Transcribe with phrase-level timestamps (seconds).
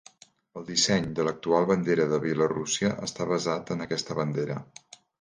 [0.59, 4.61] El disseny de l'actual bandera de Bielorússia està basat en aquesta bandera.